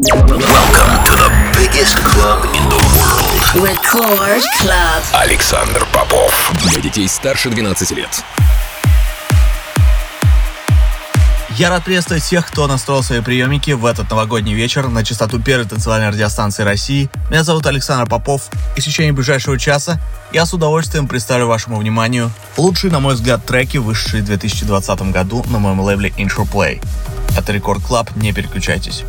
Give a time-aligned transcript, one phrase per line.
[0.00, 1.28] Welcome to the
[1.58, 3.66] biggest club in the world.
[3.66, 5.02] Record Club.
[5.12, 6.52] Александр Попов.
[6.62, 8.08] Для детей старше 12 лет.
[11.56, 15.66] Я рад приветствовать всех, кто настроил свои приемники в этот новогодний вечер на частоту первой
[15.66, 17.10] танцевальной радиостанции России.
[17.28, 20.00] Меня зовут Александр Попов, и в течение ближайшего часа
[20.32, 25.44] я с удовольствием представлю вашему вниманию лучшие, на мой взгляд, треки, вышедшие в 2020 году
[25.48, 26.80] на моем лейбле Intro Play.
[27.36, 29.02] Это Рекорд Клаб, не переключайтесь.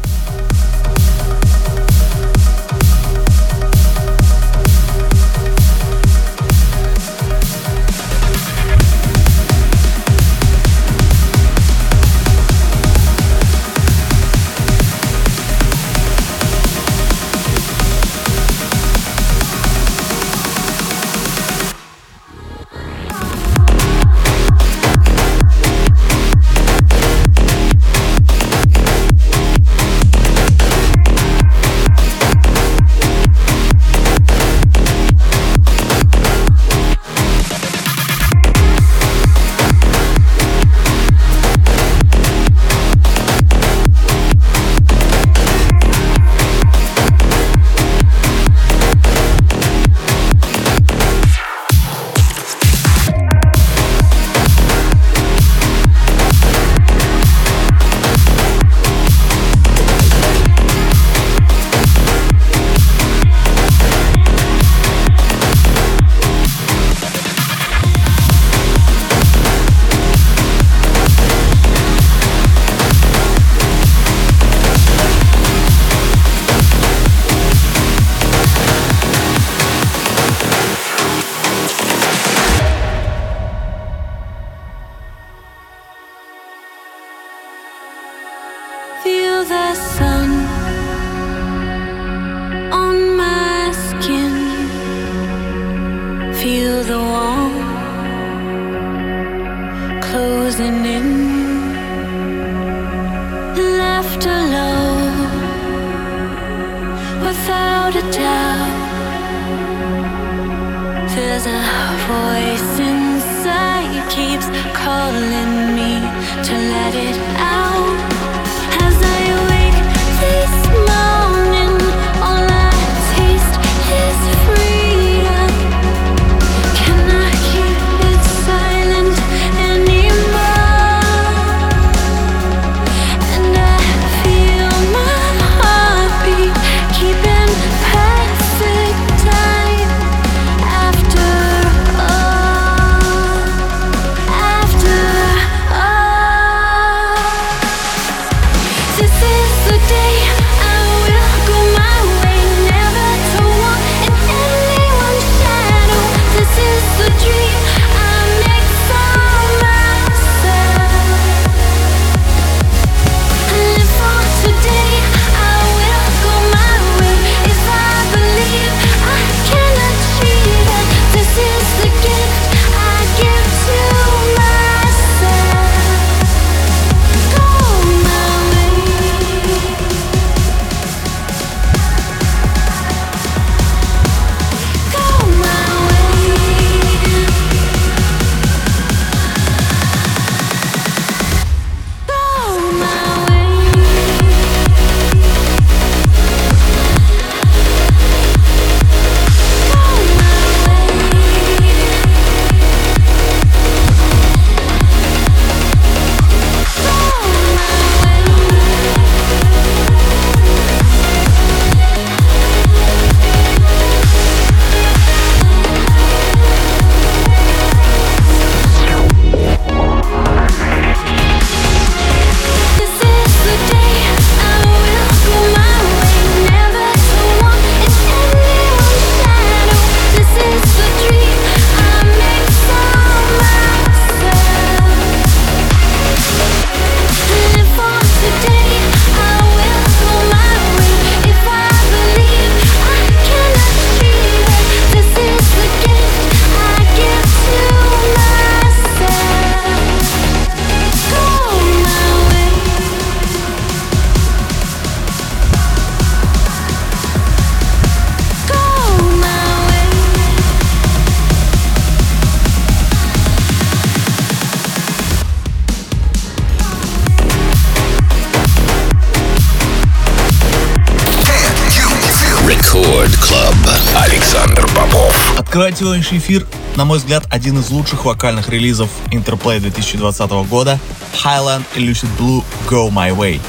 [275.80, 276.46] Сегодняшний эфир,
[276.76, 280.78] на мой взгляд, один из лучших вокальных релизов Interplay 2020 года
[281.24, 283.40] Highland Lucid Blue Go My Way.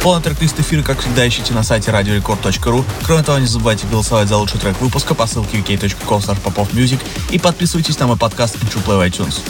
[0.00, 2.84] Полный трек-лист эфира, как всегда, ищите на сайте radiorecord.ru.
[3.02, 7.00] Кроме того, не забывайте голосовать за лучший трек выпуска по ссылке wk.com popofmusic
[7.32, 9.40] и подписывайтесь на мой подкаст Interplay в iTunes.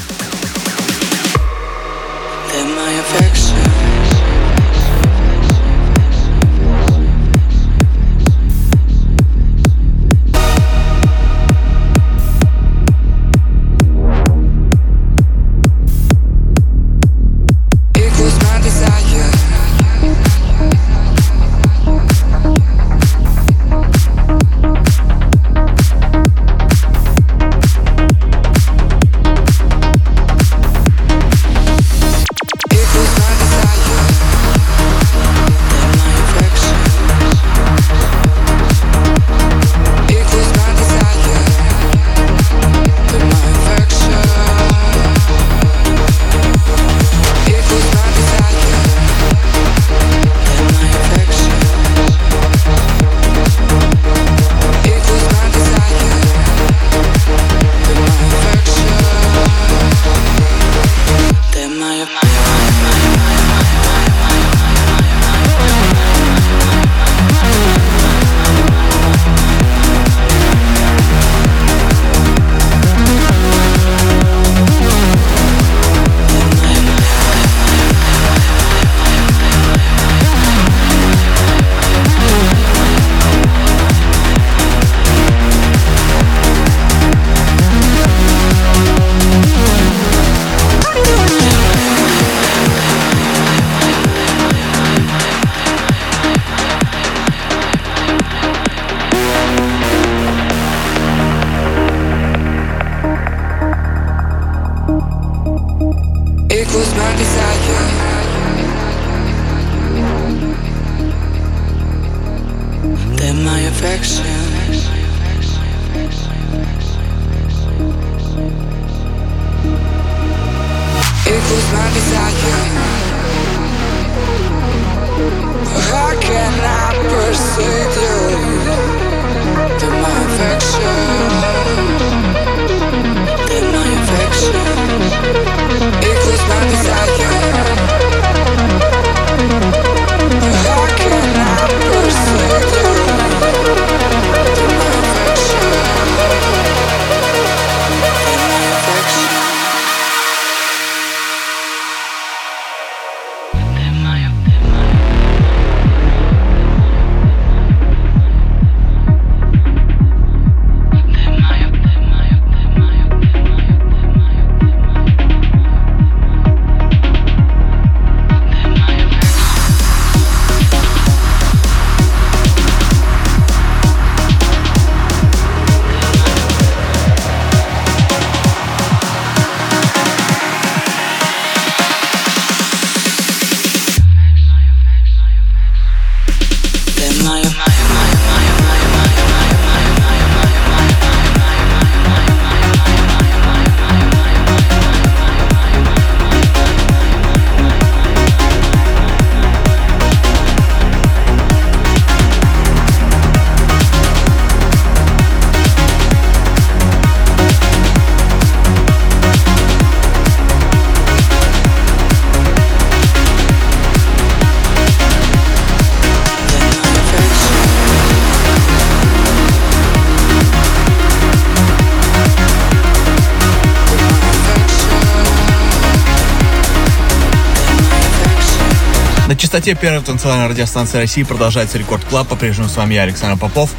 [229.70, 232.26] Частоте первой танцевальной радиостанции России продолжается Record Club.
[232.28, 233.70] По-прежнему с вами я, Александр Попов.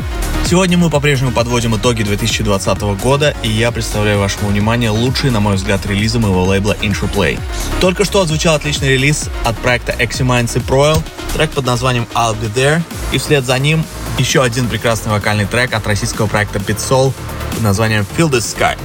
[0.46, 5.56] Сегодня мы по-прежнему подводим итоги 2020 года, и я представляю вашему вниманию лучшие, на мой
[5.56, 7.40] взгляд, релизы моего лейбла Interplay.
[7.80, 11.02] Только что отзвучал отличный релиз от проекта Eximinds и Proel,
[11.34, 12.82] трек под названием I'll Be There,
[13.12, 13.84] и вслед за ним
[14.18, 17.14] еще один прекрасный вокальный трек от российского проекта Pit Soul
[17.54, 18.78] под названием Feel the Sky.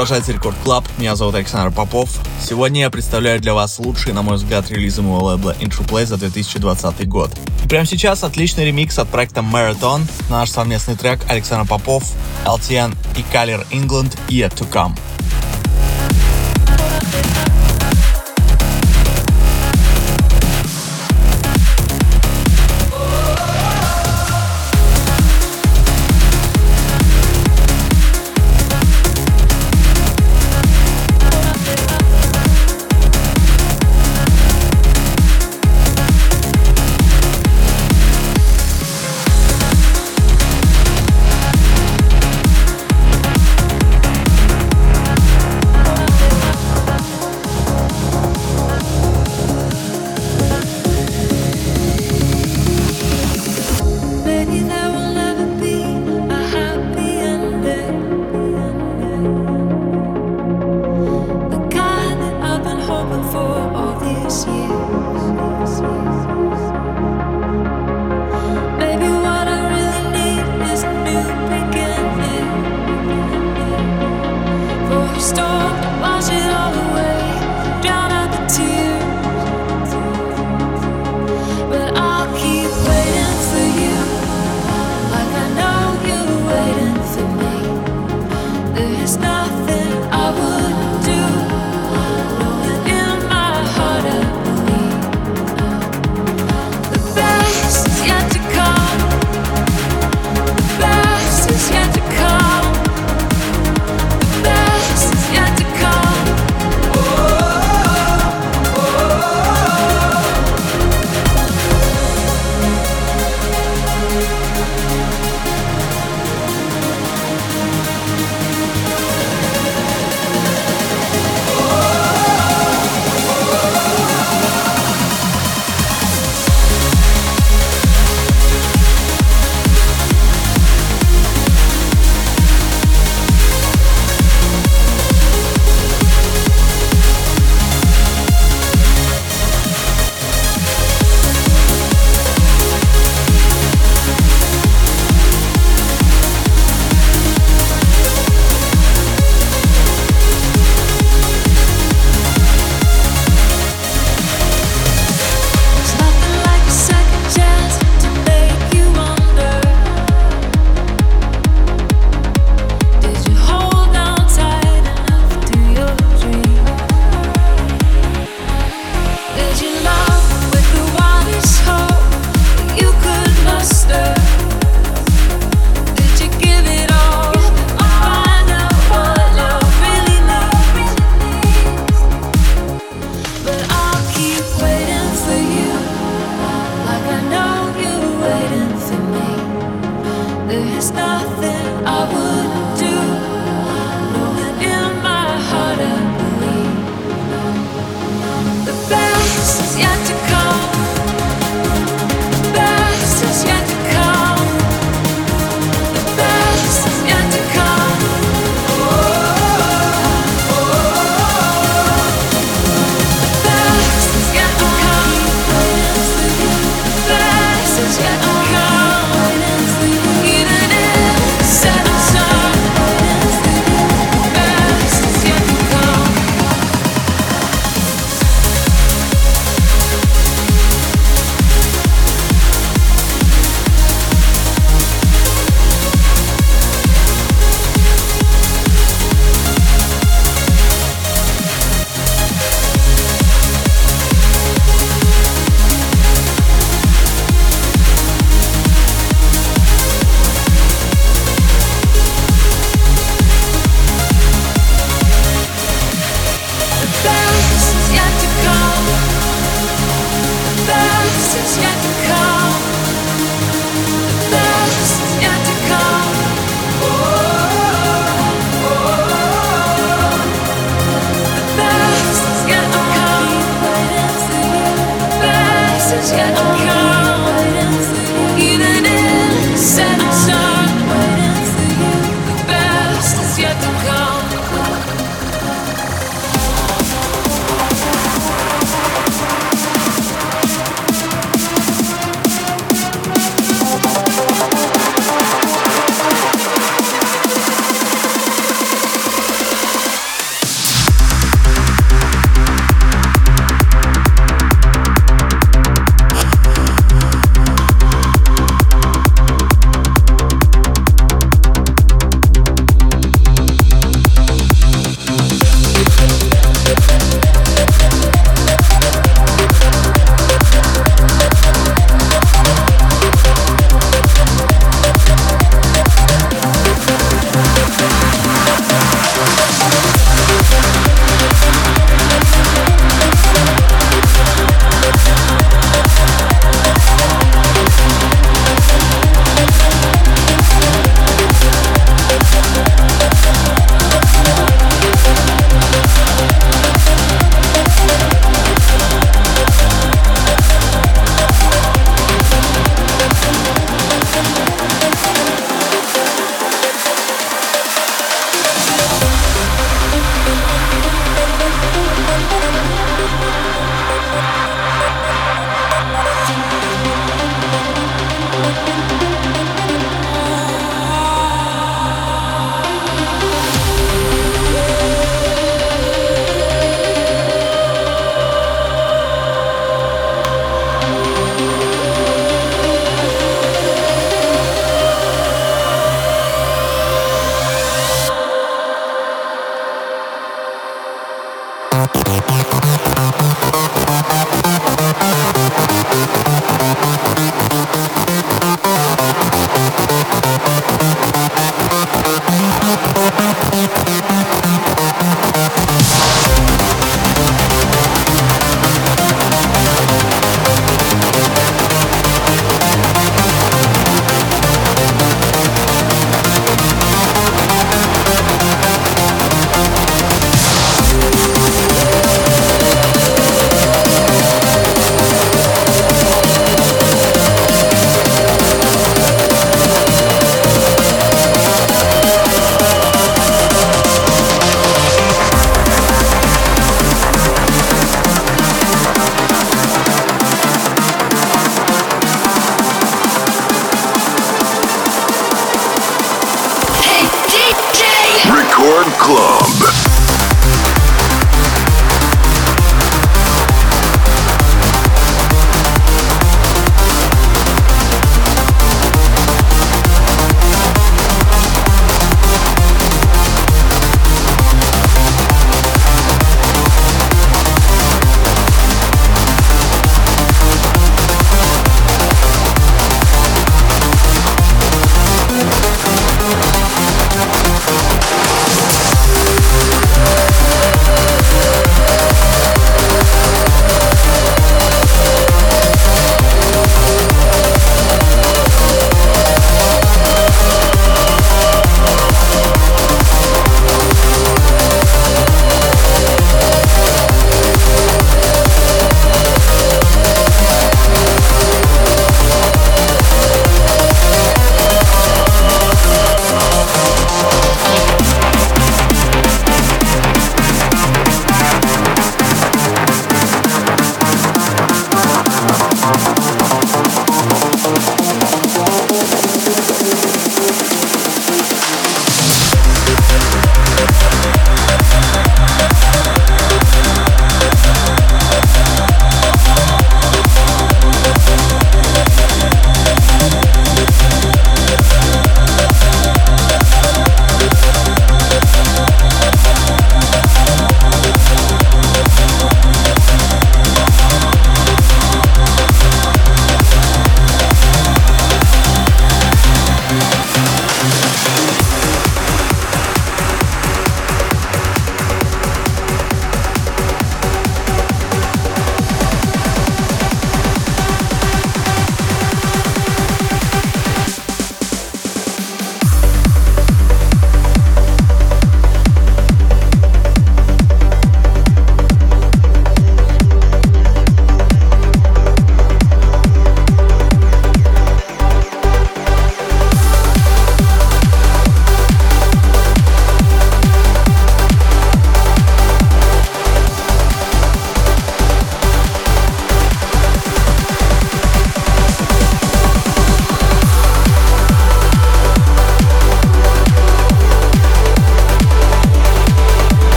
[0.00, 0.88] Продолжается Record Club.
[0.96, 2.20] Меня зовут Александр Попов.
[2.42, 7.06] Сегодня я представляю для вас лучшие, на мой взгляд, релизы моего лейбла Interplay за 2020
[7.06, 7.30] год.
[7.62, 12.14] И прямо сейчас отличный ремикс от проекта Maratone на наш совместный трек Александр Попов,
[12.46, 14.96] LTN и Kyler England Yet to Come.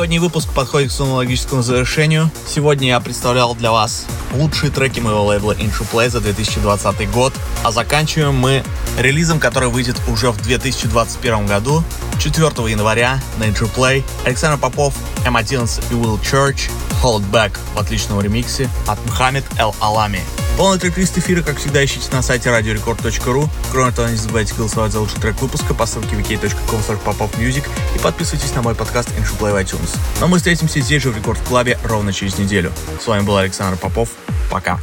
[0.00, 2.30] Новогодний выпуск подходит к своему логическому завершению.
[2.48, 7.34] Сегодня я представлял для вас лучшие треки моего лейбла Intro Play за 2020 год.
[7.62, 8.64] А заканчиваем мы
[8.98, 11.84] релизом, который выйдет уже в 2021 году,
[12.18, 14.02] 4 января на Intro Play.
[14.24, 14.94] Александр Попов,
[15.26, 16.70] M11 и Will Church
[17.02, 20.22] Hold Back в отличном ремиксе от Мухаммед Эл Алами.
[20.60, 23.48] Полный трек-лист эфира, как всегда, ищите на сайте radiorecord.ru.
[23.72, 28.54] Кроме того, не забывайте голосовать за лучший трек выпуска по ссылке wiki.com popopmusic и подписывайтесь
[28.54, 29.96] на мой подкаст Intro Play в iTunes.
[30.20, 32.74] Но мы встретимся здесь же в Рекорд Клабе ровно через неделю.
[33.02, 34.10] С вами был Александр Попов.
[34.50, 34.78] Пока.